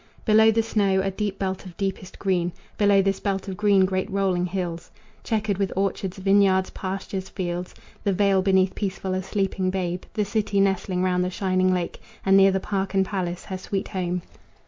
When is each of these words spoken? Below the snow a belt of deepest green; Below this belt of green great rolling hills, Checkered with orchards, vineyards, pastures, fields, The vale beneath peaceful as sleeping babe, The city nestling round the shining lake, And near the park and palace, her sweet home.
Below 0.25 0.49
the 0.49 0.63
snow 0.63 0.99
a 1.01 1.11
belt 1.29 1.63
of 1.63 1.77
deepest 1.77 2.17
green; 2.17 2.53
Below 2.79 3.03
this 3.03 3.19
belt 3.19 3.47
of 3.47 3.55
green 3.55 3.85
great 3.85 4.09
rolling 4.09 4.47
hills, 4.47 4.89
Checkered 5.23 5.59
with 5.59 5.71
orchards, 5.75 6.17
vineyards, 6.17 6.71
pastures, 6.71 7.29
fields, 7.29 7.75
The 8.03 8.11
vale 8.11 8.41
beneath 8.41 8.73
peaceful 8.73 9.13
as 9.13 9.27
sleeping 9.27 9.69
babe, 9.69 10.01
The 10.15 10.25
city 10.25 10.59
nestling 10.59 11.03
round 11.03 11.23
the 11.23 11.29
shining 11.29 11.71
lake, 11.71 12.01
And 12.25 12.35
near 12.35 12.49
the 12.49 12.59
park 12.59 12.95
and 12.95 13.05
palace, 13.05 13.45
her 13.45 13.59
sweet 13.59 13.89
home. 13.89 14.23